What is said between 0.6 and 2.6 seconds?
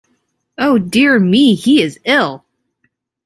dear me, he is ill!